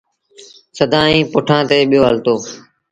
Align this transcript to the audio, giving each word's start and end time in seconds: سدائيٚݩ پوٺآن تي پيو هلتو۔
سدائيٚݩ 0.77 1.29
پوٺآن 1.31 1.61
تي 1.69 1.77
پيو 1.89 2.01
هلتو۔ 2.09 2.35